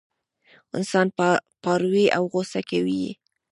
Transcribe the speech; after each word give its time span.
انسان 0.77 1.07
پاروي 1.63 2.05
او 2.17 2.23
غوسه 2.33 2.61
کوي 2.69 2.95
یې. 3.03 3.11